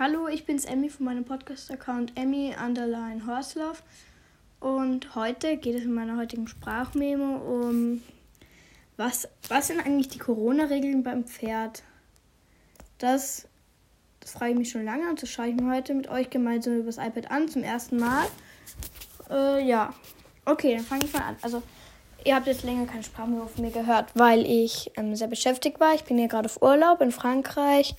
[0.00, 3.82] Hallo, ich bin's Emmy von meinem Podcast-Account Emmy Underline Horslauf.
[4.60, 8.00] Und heute geht es in meiner heutigen Sprachmemo um,
[8.96, 11.82] was, was sind eigentlich die Corona-Regeln beim Pferd?
[12.98, 13.48] Das,
[14.20, 16.74] das frage ich mich schon lange und das schaue ich mir heute mit euch gemeinsam
[16.76, 18.26] über das iPad an, zum ersten Mal.
[19.28, 19.92] Äh, ja,
[20.44, 21.36] okay, dann fange ich mal an.
[21.42, 21.60] Also,
[22.24, 25.92] ihr habt jetzt länger keine Sprachmemo von mir gehört, weil ich ähm, sehr beschäftigt war.
[25.96, 27.96] Ich bin hier gerade auf Urlaub in Frankreich.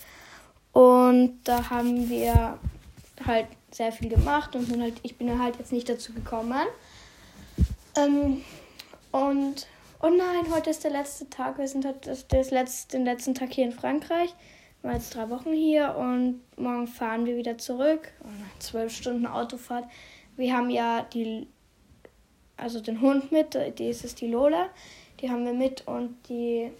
[0.73, 2.57] Und da haben wir
[3.25, 6.67] halt sehr viel gemacht und sind halt, ich bin halt jetzt nicht dazu gekommen.
[7.97, 8.43] Ähm,
[9.11, 9.67] und
[10.01, 11.57] oh nein, heute ist der letzte Tag.
[11.57, 14.33] Wir sind halt das, letzte, den letzten Tag hier in Frankreich.
[14.81, 18.11] Wir waren jetzt drei Wochen hier und morgen fahren wir wieder zurück.
[18.23, 18.27] Oh
[18.59, 19.85] zwölf Stunden Autofahrt.
[20.37, 21.47] Wir haben ja die,
[22.55, 24.69] also den Hund mit, die ist es die Lola.
[25.19, 26.71] Die haben wir mit und die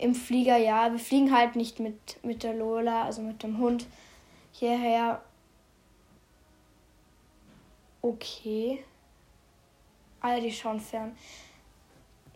[0.00, 0.90] im Flieger, ja.
[0.90, 3.86] Wir fliegen halt nicht mit, mit der Lola, also mit dem Hund
[4.52, 5.22] hierher.
[8.02, 8.82] Okay.
[10.20, 11.16] Alle, die schauen fern.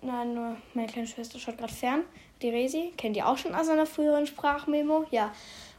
[0.02, 2.02] Nein, nur meine kleine Schwester schaut gerade fern.
[2.42, 2.92] Die Resi.
[2.96, 5.06] Kennt ihr auch schon aus einer früheren Sprachmemo?
[5.10, 5.32] Ja.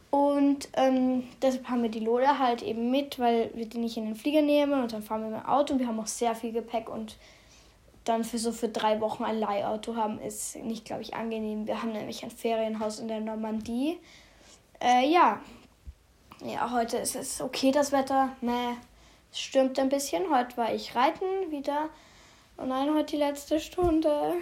[0.09, 4.05] Und ähm, deshalb haben wir die Lola halt eben mit, weil wir die nicht in
[4.05, 6.33] den Flieger nehmen und dann fahren wir mit dem Auto und wir haben auch sehr
[6.35, 7.17] viel Gepäck und
[8.05, 11.67] dann für so für drei Wochen ein Leihauto haben, ist nicht, glaube ich, angenehm.
[11.67, 13.99] Wir haben nämlich ein Ferienhaus in der Normandie.
[14.79, 15.41] Äh, ja.
[16.43, 18.29] Ja, heute ist es okay, das Wetter.
[18.41, 18.77] Nee,
[19.31, 20.29] es stürmt ein bisschen.
[20.29, 21.89] Heute war ich reiten wieder.
[22.57, 24.33] Und nein, heute die letzte Stunde.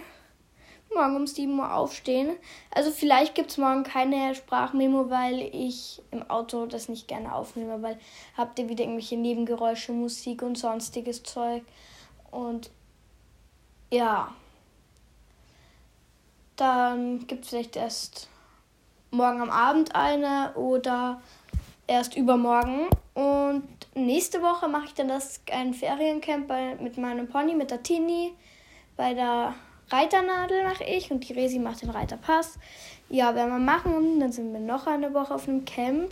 [0.94, 2.36] Morgen um 7 Uhr aufstehen.
[2.70, 7.82] Also vielleicht gibt es morgen keine Sprachmemo, weil ich im Auto das nicht gerne aufnehme,
[7.82, 7.98] weil
[8.36, 11.62] habt ihr wieder irgendwelche Nebengeräusche, Musik und sonstiges Zeug.
[12.30, 12.70] Und
[13.90, 14.32] ja.
[16.56, 18.28] Dann gibt es vielleicht erst
[19.10, 21.20] morgen am Abend eine oder
[21.86, 22.88] erst übermorgen.
[23.14, 27.82] Und nächste Woche mache ich dann das ein Feriencamp bei, mit meinem Pony, mit der
[27.82, 28.34] Tini.
[28.96, 29.54] Bei der
[29.90, 32.58] Reiternadel mache ich und die Resi macht den Reiterpass.
[33.08, 34.20] Ja, werden wir machen.
[34.20, 36.10] Dann sind wir noch eine Woche auf einem Camp.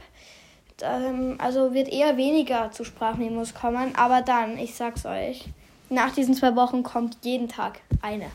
[0.81, 3.95] Ähm, also wird eher weniger zu Sprachnemos kommen.
[3.97, 5.47] Aber dann, ich sag's euch,
[5.93, 8.31] nach diesen zwei Wochen kommt jeden Tag eine.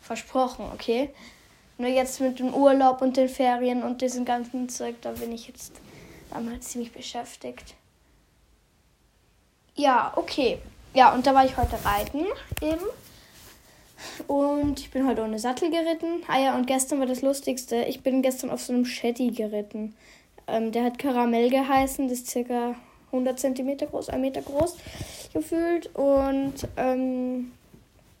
[0.00, 1.10] Versprochen, okay?
[1.78, 5.46] Nur jetzt mit dem Urlaub und den Ferien und diesem ganzen Zeug, da bin ich
[5.46, 5.72] jetzt
[6.30, 7.74] damals ziemlich beschäftigt.
[9.74, 10.58] Ja, okay.
[10.94, 12.24] Ja, und da war ich heute reiten
[12.62, 12.84] eben.
[14.26, 16.22] Und ich bin heute ohne Sattel geritten.
[16.28, 17.84] Ah ja, und gestern war das Lustigste.
[17.84, 19.94] Ich bin gestern auf so einem Shetty geritten.
[20.46, 22.08] Ähm, der hat Karamell geheißen.
[22.08, 22.74] Das ist circa
[23.12, 24.76] 100 cm groß, 1 Meter groß
[25.36, 25.94] gefühlt.
[25.94, 27.52] Und ähm,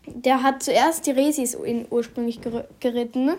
[0.06, 1.56] der hat zuerst die Resis
[1.90, 3.32] ursprünglich ger geritten,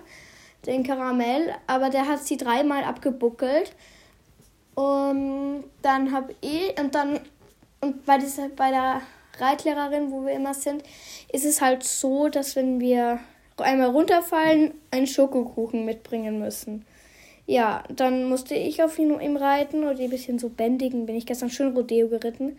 [0.66, 3.72] den Karamell, aber der hat sie dreimal abgebuckelt.
[4.76, 7.20] Und dann habe ich, und dann,
[7.82, 9.02] und bei, dieser, bei der
[9.40, 10.84] Reitlehrerin, wo wir immer sind,
[11.32, 13.20] ist es halt so, dass wenn wir
[13.58, 16.86] einmal runterfallen, einen Schokokuchen mitbringen müssen.
[17.46, 21.06] Ja, dann musste ich auf ihn, ihm reiten und ein bisschen so bändigen.
[21.06, 22.58] Bin ich gestern schön Rodeo geritten.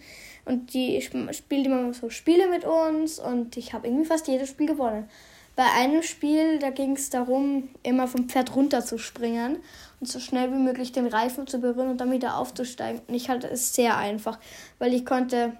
[0.48, 4.66] Und die spielt immer so Spiele mit uns und ich habe irgendwie fast jedes Spiel
[4.66, 5.08] gewonnen.
[5.56, 9.58] Bei einem Spiel, da ging es darum, immer vom Pferd runterzuspringen
[10.00, 13.02] und so schnell wie möglich den Reifen zu berühren und dann wieder aufzusteigen.
[13.06, 14.38] Und ich hatte es sehr einfach,
[14.78, 15.52] weil ich konnte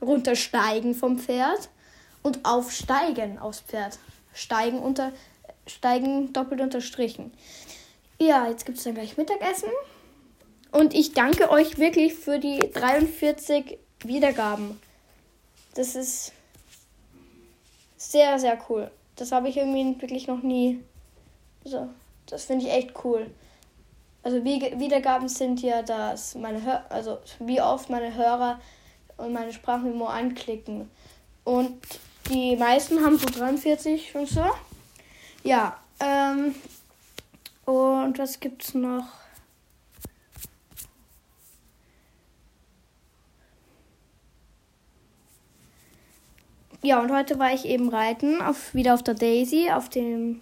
[0.00, 1.68] runtersteigen vom Pferd
[2.22, 3.98] und aufsteigen aufs Pferd.
[4.32, 5.12] Steigen unter
[5.66, 7.32] steigen doppelt unterstrichen.
[8.20, 9.70] Ja, jetzt gibt es dann gleich Mittagessen.
[10.72, 14.80] Und ich danke euch wirklich für die 43 Wiedergaben.
[15.74, 16.32] Das ist
[17.96, 18.90] sehr, sehr cool.
[19.16, 20.80] Das habe ich irgendwie wirklich noch nie.
[21.64, 21.88] So,
[22.26, 23.30] das finde ich echt cool.
[24.22, 28.60] Also Wiedergaben sind ja, dass meine Hör also wie oft meine Hörer
[29.16, 30.90] und meine Sprachmemo anklicken.
[31.44, 31.80] Und
[32.28, 34.44] die meisten haben so 43 und so.
[35.42, 36.54] Ja, ähm,
[37.64, 39.06] und was gibt's noch?
[46.82, 50.40] Ja, und heute war ich eben reiten, auf, wieder auf der Daisy, auf dem,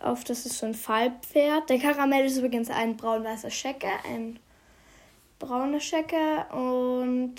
[0.00, 1.68] auf das ist so ein Fallpferd.
[1.68, 4.38] Der Karamell ist übrigens ein braun-weißer Schecke, ein
[5.40, 7.34] brauner Schecke und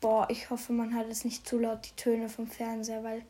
[0.00, 3.22] boah, ich hoffe, man hat es nicht zu laut, die Töne vom Fernseher, weil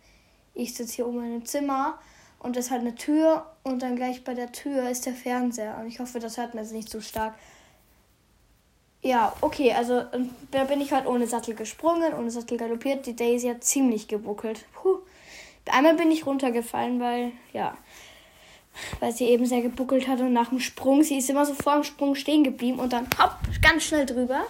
[0.55, 1.99] ich sitze hier oben in einem Zimmer
[2.39, 5.77] und es hat eine Tür und dann gleich bei der Tür ist der Fernseher.
[5.79, 7.35] Und ich hoffe, das hört man jetzt nicht so stark.
[9.03, 10.03] Ja, okay, also
[10.51, 13.07] da bin ich halt ohne Sattel gesprungen, ohne Sattel galoppiert.
[13.07, 14.65] Die Daisy hat ziemlich gebuckelt.
[14.75, 14.99] Puh.
[15.71, 17.77] Einmal bin ich runtergefallen, weil, ja,
[19.01, 21.75] weil sie eben sehr gebuckelt hat und nach dem Sprung, sie ist immer so vor
[21.75, 24.41] dem Sprung stehen geblieben und dann hopp, ganz schnell drüber.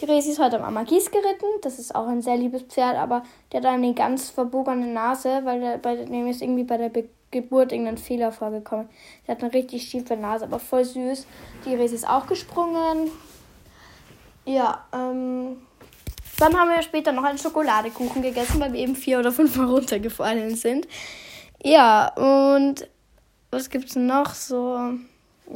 [0.00, 1.46] Die Resi ist heute am Amagis geritten.
[1.62, 3.22] Das ist auch ein sehr liebes Pferd, aber
[3.52, 7.08] der hat eine ganz verbogene Nase, weil der, bei dem ist irgendwie bei der Be
[7.30, 8.88] Geburt irgendein Fehler vorgekommen.
[9.26, 11.26] Der hat eine richtig schiefe Nase, aber voll süß.
[11.64, 13.10] Die Resi ist auch gesprungen.
[14.44, 15.56] Ja, ähm,
[16.38, 19.66] dann haben wir später noch einen Schokoladekuchen gegessen, weil wir eben vier oder fünf Mal
[19.66, 20.86] runtergefallen sind.
[21.62, 22.86] Ja, und
[23.50, 24.94] was gibt's noch so?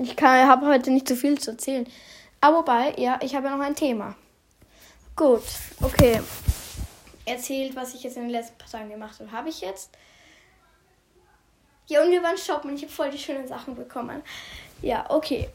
[0.00, 1.86] Ich habe heute nicht so viel zu erzählen.
[2.40, 4.14] Aber wobei, ja, ich habe ja noch ein Thema.
[5.16, 5.42] Gut,
[5.82, 6.20] okay.
[7.24, 9.90] Erzählt, was ich jetzt in den letzten paar Tagen gemacht habe, habe ich jetzt.
[11.88, 14.22] Ja, und wir waren shoppen und ich habe voll die schönen Sachen bekommen.
[14.80, 15.48] Ja, okay.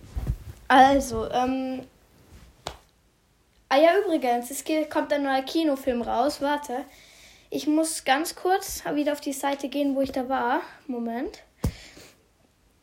[0.68, 1.88] Also, ähm.
[3.74, 6.42] Ah ja, übrigens, es kommt ein neuer Kinofilm raus.
[6.42, 6.86] Warte.
[7.50, 10.62] Ich muss ganz kurz wieder auf die Seite gehen, wo ich da war.
[10.86, 11.42] Moment.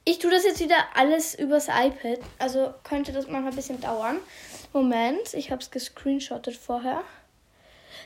[0.05, 2.19] Ich tue das jetzt wieder alles übers iPad.
[2.41, 4.17] Also könnte das manchmal ein bisschen dauern.
[4.73, 7.05] Moment, ich habe es gescreenshottet vorher.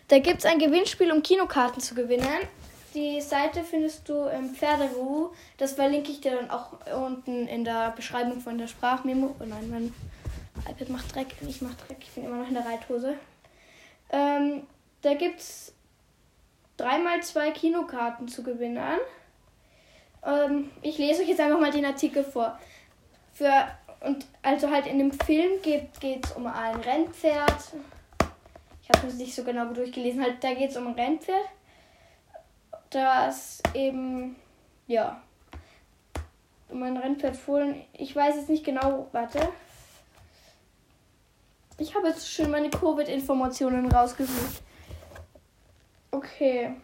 [0.08, 2.26] Da gibt es ein Gewinnspiel, um Kinokarten zu gewinnen.
[2.92, 5.31] Die Seite findest du im Pferderu.
[5.56, 9.36] Das verlinke ich dir dann auch unten in der Beschreibung von der Sprachmemo.
[9.40, 9.94] Oh nein, mein
[10.69, 11.28] iPad macht Dreck.
[11.46, 11.99] Ich mache Dreck.
[12.00, 13.14] Ich bin immer noch in der Reithose.
[14.11, 14.66] Ähm,
[15.02, 15.75] da gibt es
[16.76, 18.99] dreimal zwei Kinokarten zu gewinnen.
[20.25, 22.58] Ähm, ich lese euch jetzt einfach mal den Artikel vor.
[23.32, 23.69] Für
[24.05, 27.72] und also halt in dem Film geht es um ein Rennpferd.
[28.82, 30.22] Ich habe es nicht so genau durchgelesen.
[30.22, 31.46] Halt, da geht es um ein Rennpferd,
[32.90, 34.37] das eben,
[34.87, 35.22] ja,
[36.69, 37.82] um ein Rennpferd fohlen.
[37.94, 39.49] Ich weiß jetzt nicht genau, warte.
[41.76, 44.62] Ich habe jetzt schön meine Covid-Informationen rausgesucht.
[46.12, 46.76] Okay.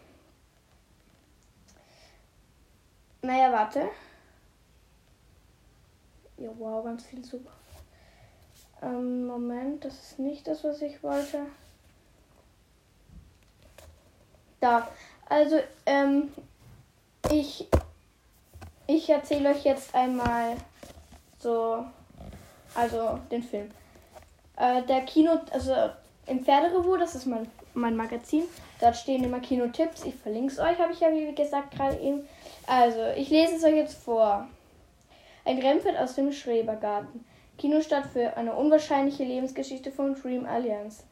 [3.22, 3.88] Naja, warte.
[6.38, 7.52] Ja, wow, ganz viel super.
[8.82, 11.46] Ähm, Moment, das ist nicht das, was ich wollte.
[14.58, 14.88] Da.
[15.28, 16.32] Also, ähm,
[17.30, 17.68] ich,
[18.88, 20.56] ich erzähle euch jetzt einmal
[21.38, 21.84] so,
[22.74, 23.70] also den Film.
[24.60, 25.74] Äh, der Kino, also
[26.26, 28.44] im Pferderevue, das ist mein, mein Magazin,
[28.78, 30.04] dort stehen immer Kinotipps.
[30.04, 32.28] Ich verlinke es euch, habe ich ja wie gesagt gerade eben.
[32.66, 34.46] Also, ich lese es euch jetzt vor.
[35.46, 37.24] Ein Rennpferd aus dem Schrebergarten.
[37.56, 41.04] Kinostart für eine unwahrscheinliche Lebensgeschichte von Dream Alliance.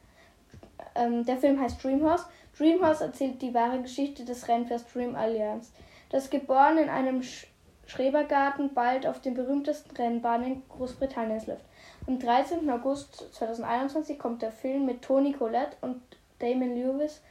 [0.95, 2.25] Ähm, der Film heißt Dreamhouse.
[2.57, 5.71] Dreamhouse erzählt die wahre Geschichte des Rennpferds Dream Alliance,
[6.09, 7.47] das geboren in einem Sch
[7.89, 11.65] Schrebergarten bald auf den berühmtesten Rennbahnen Großbritanniens läuft.
[12.07, 12.69] Am 13.
[12.69, 16.01] August 2021 kommt der Film mit Toni Collette und
[16.37, 17.21] Damon Lewis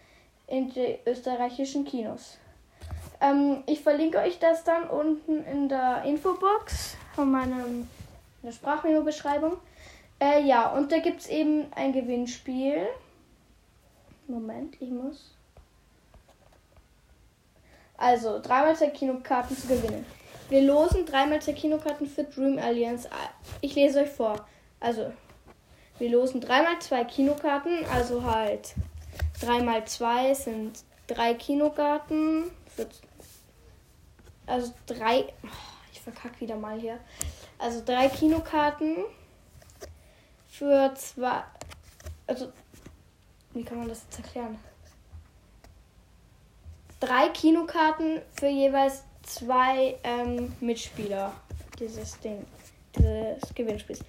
[0.49, 2.39] in die österreichischen Kinos.
[3.21, 7.89] Ähm, ich verlinke euch das dann unten in der Infobox von meinem
[8.43, 9.59] der Sprachmemo-Beschreibung.
[10.21, 12.87] Äh, ja, und da gibt es eben ein Gewinnspiel.
[14.27, 15.35] Moment, ich muss.
[17.97, 20.05] Also, dreimal zwei Kinokarten zu gewinnen.
[20.49, 23.09] Wir losen dreimal zwei Kinokarten für Dream Alliance.
[23.61, 24.47] Ich lese euch vor.
[24.81, 25.13] Also,
[25.99, 28.75] wir losen dreimal zwei Kinokarten, also halt
[29.41, 32.87] dreimal zwei sind drei Kinokarten für
[34.47, 35.25] also drei.
[35.43, 35.49] Oh,
[35.93, 36.99] ich verkacke wieder mal hier.
[37.59, 38.97] Also drei Kinokarten
[40.49, 41.43] für zwei.
[42.27, 42.53] Also,
[43.53, 44.59] wie kann man das jetzt erklären?
[47.01, 51.33] Drei Kinokarten für jeweils zwei ähm, Mitspieler
[51.79, 52.45] dieses Ding,
[52.97, 54.01] dieses Gewinnspiels.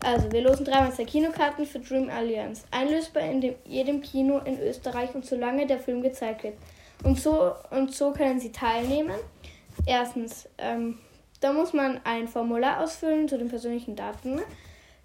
[0.00, 2.64] Also, wir losen dreimal zwei Kinokarten für Dream Alliance.
[2.70, 6.54] Einlösbar in dem, jedem Kino in Österreich und solange der Film gezeigt wird.
[7.02, 9.14] Und so, und so können Sie teilnehmen.
[9.86, 10.98] Erstens, ähm,
[11.40, 14.40] da muss man ein Formular ausfüllen zu den persönlichen Daten.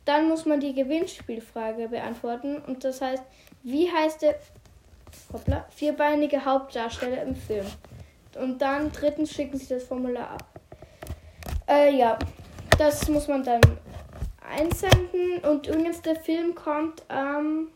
[0.05, 2.57] Dann muss man die Gewinnspielfrage beantworten.
[2.57, 3.23] Und das heißt,
[3.63, 4.35] wie heißt der
[5.31, 7.65] hoppla, vierbeinige Hauptdarsteller im Film?
[8.39, 10.45] Und dann drittens schicken sie das Formular ab.
[11.67, 12.17] Äh, ja,
[12.77, 13.61] das muss man dann
[14.47, 15.39] einsenden.
[15.43, 17.67] Und übrigens, der Film kommt am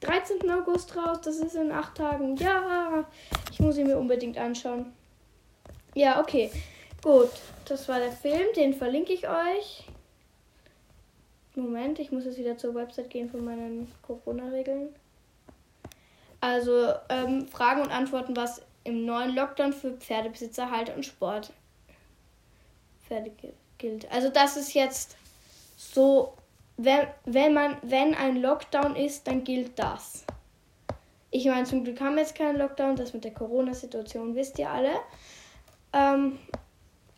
[0.00, 0.50] 13.
[0.50, 1.18] August raus.
[1.24, 2.36] Das ist in acht Tagen.
[2.36, 3.04] Ja,
[3.50, 4.92] ich muss ihn mir unbedingt anschauen.
[5.94, 6.50] Ja, okay.
[7.02, 7.30] Gut,
[7.64, 9.84] das war der Film, den verlinke ich euch.
[11.54, 14.88] Moment, ich muss jetzt wieder zur Website gehen von meinen Corona-Regeln.
[16.40, 21.52] Also ähm, Fragen und Antworten, was im neuen Lockdown für Pferdebesitzer, Halter und Sport
[23.06, 23.32] Pferde
[23.78, 24.10] gilt.
[24.10, 25.16] Also das ist jetzt
[25.76, 26.34] so,
[26.76, 30.24] wenn, wenn man, wenn ein Lockdown ist, dann gilt das.
[31.30, 34.70] Ich meine, zum Glück haben wir jetzt keinen Lockdown, das mit der Corona-Situation wisst ihr
[34.70, 34.92] alle.
[35.92, 36.38] Ähm,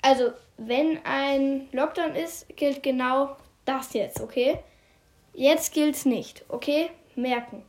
[0.02, 4.59] also, wenn ein Lockdown ist, gilt genau das jetzt, okay?
[5.33, 6.90] Jetzt gilt's nicht, okay?
[7.16, 7.64] Merken.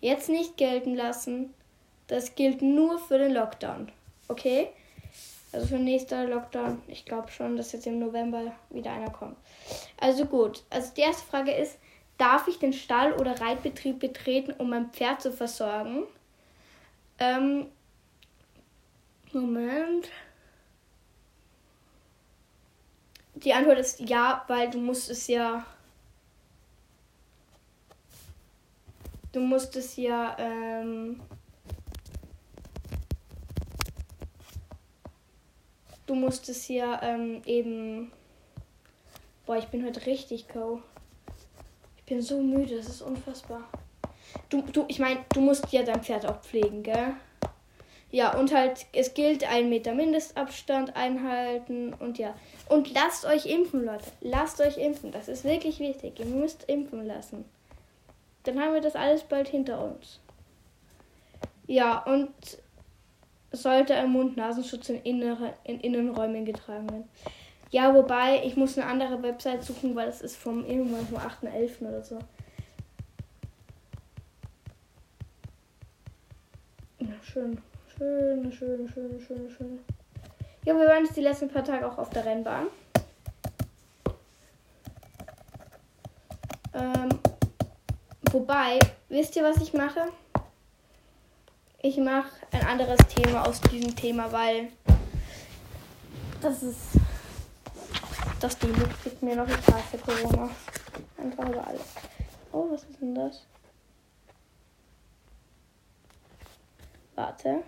[0.00, 1.52] Jetzt nicht gelten lassen.
[2.08, 3.92] Das gilt nur für den Lockdown,
[4.28, 4.68] okay?
[5.52, 6.82] Also für nächster Lockdown.
[6.88, 9.36] Ich glaube schon, dass jetzt im November wieder einer kommt.
[9.98, 10.62] Also gut.
[10.70, 11.78] Also die erste Frage ist,
[12.18, 16.04] darf ich den Stall oder Reitbetrieb betreten, um mein Pferd zu versorgen?
[17.18, 17.66] Ähm,
[19.32, 20.08] Moment.
[23.34, 25.64] Die Antwort ist ja, weil du musst es ja.
[29.32, 30.36] Du musst es ja.
[30.38, 31.20] Ähm,
[36.08, 38.10] du musst es ja ähm, eben.
[39.46, 40.82] Boah, ich bin heute richtig co.
[41.96, 43.68] Ich bin so müde, das ist unfassbar.
[44.48, 47.14] Du, du, ich meine, du musst ja dein Pferd auch pflegen, gell?
[48.10, 52.34] Ja, und halt, es gilt ein Meter Mindestabstand einhalten und ja.
[52.68, 54.04] Und lasst euch impfen, Leute.
[54.20, 55.12] Lasst euch impfen.
[55.12, 56.18] Das ist wirklich wichtig.
[56.18, 57.44] Ihr müsst impfen lassen.
[58.44, 60.20] Dann haben wir das alles bald hinter uns.
[61.66, 62.30] Ja, und
[63.52, 67.08] sollte ein Mund-Nasenschutz in, innere, in Innenräumen getragen werden.
[67.70, 71.86] Ja, wobei, ich muss eine andere Website suchen, weil das ist vom irgendwann vom 8.11.
[71.86, 72.18] oder so.
[76.98, 77.58] Ja, schön.
[77.96, 79.78] Schöne, schöne, schöne, schöne, schöne.
[80.64, 82.68] Ja, wir waren jetzt die letzten paar Tage auch auf der Rennbahn.
[86.74, 87.08] Ähm,
[88.30, 88.78] wobei,
[89.08, 90.08] wisst ihr, was ich mache?
[91.80, 94.72] Ich mache ein anderes Thema aus diesem Thema, weil
[96.40, 96.98] das ist
[98.40, 98.72] das die
[99.04, 100.50] gibt mir noch, ich hasse Corona.
[101.16, 101.82] Einfach über alles.
[102.52, 103.46] Oh, was ist denn das?
[107.14, 107.62] Warte.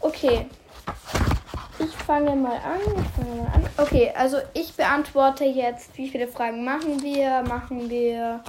[0.00, 0.48] Okay.
[2.06, 2.80] Fange mal an.
[2.80, 3.68] Ich fange mal an.
[3.78, 7.42] Okay, also ich beantworte jetzt, wie viele Fragen machen wir?
[7.42, 8.44] Machen wir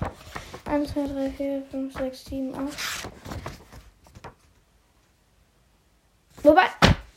[0.65, 3.09] 1, 2, 3, 4, 5, 6, 7, 8.
[6.43, 6.65] Wobei,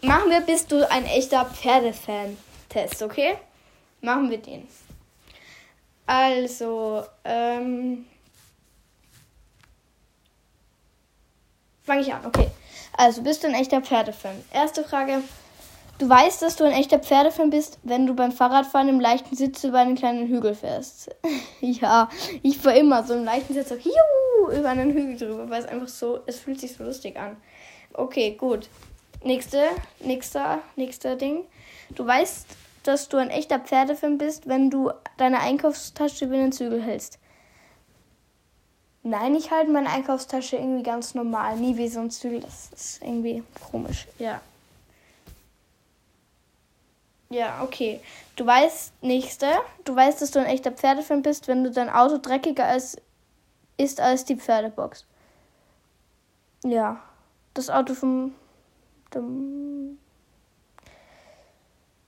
[0.00, 3.36] machen wir, bist du ein echter Pferdefan-Test, okay?
[4.00, 4.66] Machen wir den.
[6.06, 8.06] Also, ähm.
[11.82, 12.50] Fange ich an, okay.
[12.96, 14.42] Also, bist du ein echter Pferdefan?
[14.52, 15.22] Erste Frage.
[16.00, 19.64] Du weißt, dass du ein echter Pferdefan bist, wenn du beim Fahrradfahren im leichten Sitz
[19.64, 21.14] über einen kleinen Hügel fährst.
[21.60, 22.08] ja,
[22.42, 25.68] ich fahre immer so im leichten Sitz so juhu, über einen Hügel drüber, weil es
[25.68, 27.36] einfach so, es fühlt sich so lustig an.
[27.92, 28.70] Okay, gut.
[29.24, 29.62] Nächste,
[30.02, 31.44] nächster, nächster Ding.
[31.90, 32.46] Du weißt,
[32.84, 37.18] dass du ein echter Pferdefan bist, wenn du deine Einkaufstasche über den Zügel hältst.
[39.02, 41.56] Nein, ich halte meine Einkaufstasche irgendwie ganz normal.
[41.56, 42.40] Nie wie so ein Zügel.
[42.40, 44.06] Das ist irgendwie komisch.
[44.18, 44.40] Ja.
[47.32, 48.00] Ja, okay.
[48.36, 49.46] Du weißt, nächste.
[49.84, 52.96] Du weißt, dass du ein echter Pferdefan bist, wenn du dein Auto dreckiger als,
[53.76, 55.06] ist als die Pferdebox.
[56.64, 57.00] Ja.
[57.54, 58.34] Das Auto vom.
[59.14, 59.98] Dem,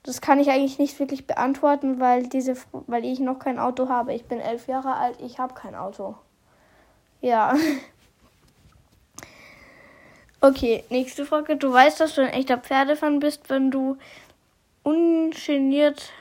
[0.03, 4.13] das kann ich eigentlich nicht wirklich beantworten, weil diese, weil ich noch kein Auto habe.
[4.13, 6.15] Ich bin elf Jahre alt, ich habe kein Auto.
[7.21, 7.55] Ja.
[10.45, 11.55] Okay, nächste Frage.
[11.55, 13.95] Du weißt, dass du ein echter Pferdefan bist, wenn du
[14.83, 16.11] ungeniert,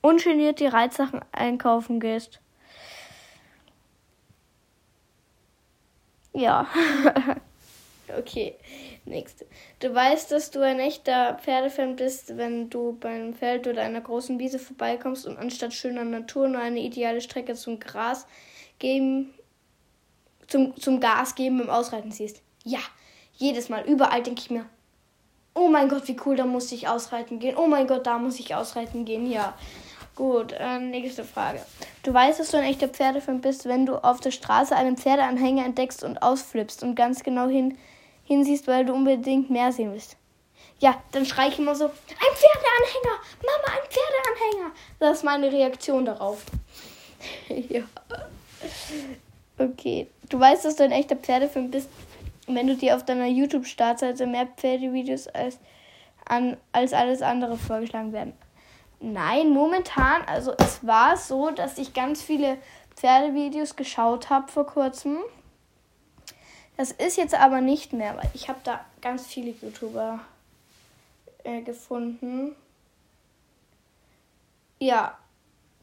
[0.00, 2.40] ungeniert die Reitsachen einkaufen gehst.
[6.34, 6.66] Ja.
[8.18, 8.56] okay,
[9.04, 9.46] nächste.
[9.80, 14.38] Du weißt, dass du ein echter Pferdefan bist, wenn du beim Feld oder einer großen
[14.38, 18.26] Wiese vorbeikommst und anstatt schöner Natur nur eine ideale Strecke zum Gras
[18.78, 19.34] geben
[20.52, 22.42] zum, zum Gas geben im Ausreiten siehst.
[22.64, 22.80] Ja,
[23.34, 24.66] jedes Mal, überall denke ich mir,
[25.54, 27.56] oh mein Gott, wie cool, da muss ich ausreiten gehen.
[27.56, 29.30] Oh mein Gott, da muss ich ausreiten gehen.
[29.30, 29.54] Ja.
[30.14, 31.60] Gut, äh, nächste Frage.
[32.02, 35.64] Du weißt, dass du ein echter Pferdefan bist, wenn du auf der Straße einen Pferdeanhänger
[35.64, 37.78] entdeckst und ausflippst und ganz genau hin,
[38.24, 40.16] hinsiehst, weil du unbedingt mehr sehen willst.
[40.80, 44.74] Ja, dann schreie ich immer so, ein Pferdeanhänger, Mama, ein Pferdeanhänger.
[44.98, 46.42] Das ist meine Reaktion darauf.
[47.48, 47.82] ja.
[49.58, 50.08] Okay.
[50.28, 51.88] Du weißt, dass du ein echter Pferdefan bist,
[52.46, 55.58] wenn du dir auf deiner YouTube-Startseite mehr Pferdevideos als,
[56.26, 58.32] an, als alles andere vorgeschlagen werden.
[59.00, 62.58] Nein, momentan, also es war so, dass ich ganz viele
[62.96, 65.18] Pferdevideos geschaut habe vor kurzem.
[66.76, 70.20] Das ist jetzt aber nicht mehr, weil ich habe da ganz viele YouTuber
[71.44, 72.54] äh, gefunden.
[74.78, 75.16] Ja,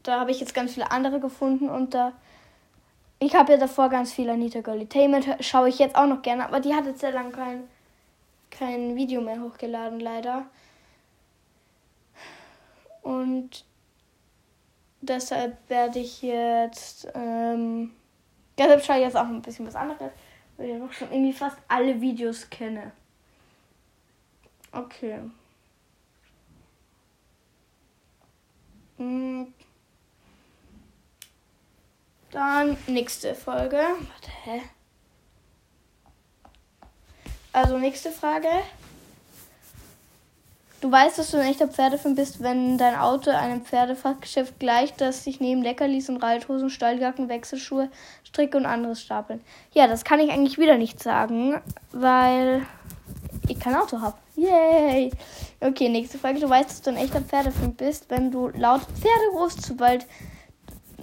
[0.02, 2.12] da habe ich jetzt ganz viele andere gefunden und da
[3.22, 6.58] Ich habe ja davor ganz viel Anita Golitainment, schaue ich jetzt auch noch gerne, aber
[6.58, 7.68] die hat jetzt sehr lange kein,
[8.50, 10.46] kein Video mehr hochgeladen, leider.
[13.02, 13.66] Und
[15.02, 17.92] deshalb werde ich jetzt, ähm,
[18.56, 20.12] deshalb schaue ich jetzt auch ein bisschen was anderes,
[20.56, 22.92] weil ich auch schon irgendwie fast alle Videos kenne.
[24.72, 25.18] Okay.
[28.96, 29.52] Hm.
[32.30, 33.76] Dann nächste Folge.
[33.76, 34.62] Warte, hä?
[37.52, 38.48] Also nächste Frage.
[40.80, 45.24] Du weißt, dass du ein echter Pferdefan bist, wenn dein Auto einem Pferdefachgeschäft gleicht, das
[45.24, 47.90] sich neben Leckerlis und Reithosen, Stalljacken, Wechselschuhe,
[48.24, 49.42] Stricke und anderes stapeln.
[49.72, 51.60] Ja, das kann ich eigentlich wieder nicht sagen,
[51.92, 52.64] weil
[53.46, 54.16] ich kein Auto habe.
[54.36, 55.10] Yay!
[55.60, 56.40] Okay, nächste Frage.
[56.40, 60.06] Du weißt, dass du ein echter Pferdefan bist, wenn du laut Pferde rufst, sobald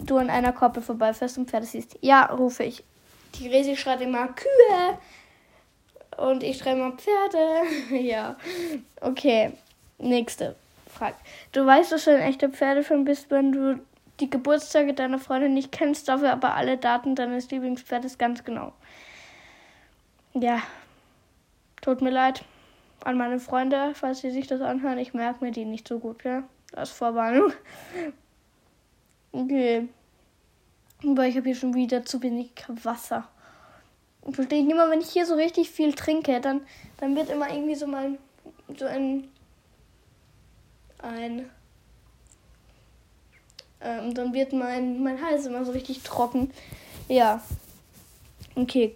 [0.06, 1.98] du an einer Koppel vorbeifährst und Pferde siehst.
[2.02, 2.84] Ja, rufe ich.
[3.36, 4.98] Die Resi schreit immer Kühe.
[6.18, 7.96] Und ich schreibe mal Pferde.
[8.04, 8.36] ja.
[9.02, 9.54] Okay.
[10.00, 10.56] Nächste
[10.88, 11.16] Frage.
[11.52, 13.80] Du weißt, dass du ein echter Pferdefan bist, wenn du
[14.20, 18.74] die Geburtstage deiner Freundin nicht kennst, dafür aber alle Daten deines Lieblingspferdes ganz genau.
[20.34, 20.62] Ja.
[21.82, 22.44] Tut mir leid
[23.04, 24.98] an meine Freunde, falls sie sich das anhören.
[24.98, 26.44] Ich merke mir die nicht so gut, ja.
[26.74, 27.54] Als Vorwarnung.
[29.32, 29.88] Okay.
[31.04, 32.52] Aber ich habe hier schon wieder zu wenig
[32.84, 33.28] Wasser.
[34.22, 36.62] Und verstehe ich immer, wenn ich hier so richtig viel trinke, dann,
[36.98, 38.18] dann wird immer irgendwie so mein,
[38.78, 39.30] so ein,
[41.00, 41.50] ein,
[43.80, 46.52] ähm, dann wird mein, mein Hals immer so richtig trocken.
[47.08, 47.42] Ja.
[48.56, 48.96] Okay.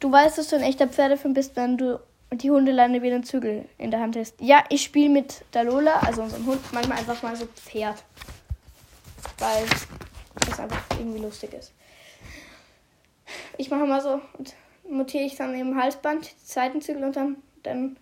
[0.00, 2.00] Du weißt, dass du ein echter Pferdefan bist, wenn du
[2.32, 4.34] die Hundeleine wie einen Zügel in der Hand hast.
[4.40, 8.02] Ja, ich spiele mit der Lola, also unserem Hund, manchmal einfach mal so Pferd
[9.42, 9.64] weil
[10.46, 11.72] das einfach irgendwie lustig ist.
[13.58, 14.54] Ich mache mal so und
[14.88, 17.96] montiere ich dann im Halsband die Seitenzügel und dann, dann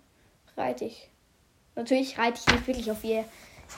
[0.55, 1.09] reite ich.
[1.75, 3.25] Natürlich reite ich nicht wirklich auf ihr.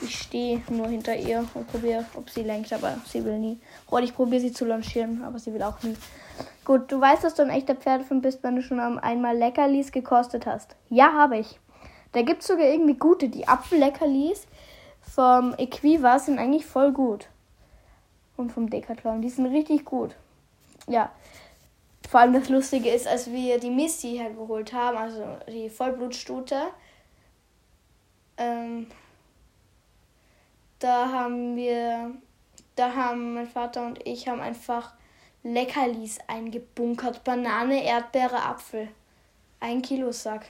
[0.02, 3.60] Ich stehe nur hinter ihr und probiere, ob sie lenkt, aber sie will nie.
[3.90, 5.96] Oder ich probiere sie zu lancieren, aber sie will auch nie.
[6.66, 10.48] Gut, du weißt, dass du ein echter Pferdefan bist, wenn du schon einmal Leckerlis gekostet
[10.48, 10.76] hast.
[10.90, 11.60] Ja, habe ich.
[12.12, 13.30] Da gibt es sogar irgendwie gute.
[13.30, 14.48] Die Apfelleckerlis
[15.02, 17.30] vom Equiva sind eigentlich voll gut
[18.38, 19.22] und vom Decathlon.
[19.22, 20.16] Die sind richtig gut.
[20.88, 21.12] Ja.
[22.10, 26.62] Vor allem das Lustige ist, als wir die Missy hergeholt haben, also die Vollblutstute,
[28.38, 28.88] ähm,
[30.80, 32.12] da haben wir,
[32.76, 34.94] da haben mein Vater und ich haben einfach
[35.44, 37.24] Leckerlis eingebunkert.
[37.24, 38.90] Banane, Erdbeere, Apfel.
[39.60, 40.46] Ein Kilo Sack.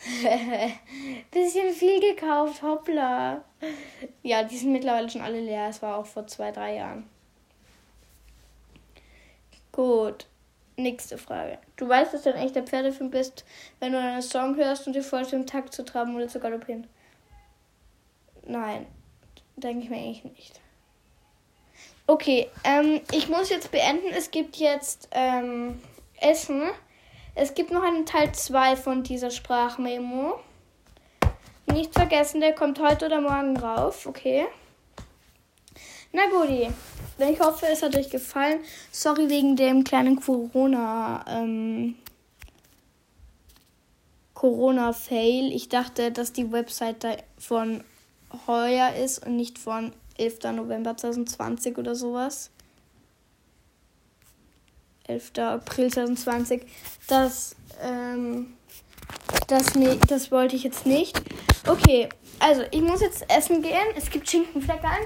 [1.30, 3.44] Bisschen viel gekauft, hoppla.
[4.22, 5.68] Ja, die sind mittlerweile schon alle leer.
[5.68, 7.08] Es war auch vor zwei, drei Jahren.
[9.72, 10.26] Gut.
[10.76, 11.58] Nächste Frage.
[11.76, 13.44] Du weißt, dass du ein echter Pferdefilm bist,
[13.80, 16.86] wenn du einen Song hörst und dir vorstellst, im Takt zu traben oder zu galoppieren.
[18.46, 18.86] Nein,
[19.56, 20.60] denke ich mir eigentlich nicht.
[22.06, 24.08] Okay, ähm, ich muss jetzt beenden.
[24.16, 25.80] Es gibt jetzt ähm,
[26.18, 26.62] Essen.
[27.42, 30.38] Es gibt noch einen Teil 2 von dieser Sprachmemo.
[31.72, 34.44] Nicht vergessen, der kommt heute oder morgen rauf, okay?
[36.12, 38.58] Na gut, ich hoffe, es hat euch gefallen.
[38.92, 41.94] Sorry wegen dem kleinen Corona, ähm,
[44.34, 45.50] Corona-Fail.
[45.50, 47.82] Ich dachte, dass die Webseite von
[48.46, 50.52] heuer ist und nicht von 11.
[50.52, 52.50] November 2020 oder sowas.
[55.10, 55.38] 11.
[55.38, 56.62] April 2020.
[57.08, 58.54] Das, ähm,
[59.48, 61.20] das, ne, das wollte ich jetzt nicht.
[61.66, 63.74] Okay, also ich muss jetzt essen gehen.
[63.96, 65.02] Es gibt Schinkenfleckern.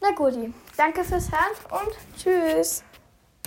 [0.00, 0.34] Na gut,
[0.76, 2.82] danke fürs Hören und tschüss.